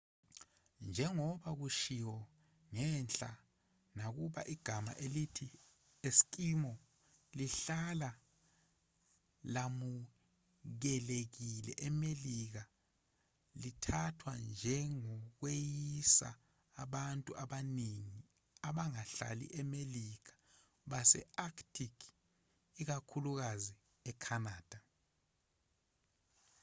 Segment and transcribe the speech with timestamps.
[0.89, 2.17] njengoba kushiwo
[2.73, 3.31] ngenhla
[3.97, 5.47] nakuba igama elithi
[6.09, 6.73] eskimo
[7.37, 8.11] lihlala
[9.53, 12.63] lamukelekile emelika
[13.61, 16.29] lithathwa njengokweyisa
[16.83, 18.21] abantu abaningi
[18.69, 20.33] abangahlali emelika
[20.89, 21.95] base-arctic
[22.81, 23.73] ikakhulukazi
[24.09, 24.79] ecanada